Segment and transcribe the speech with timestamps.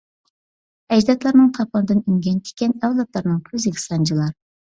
[0.95, 4.35] ئەجدادلارنىڭ تاپىنىدىن ئۈنگەن تىكەن، ئەۋلادلارنىڭ كۆزىگە سانجىلار.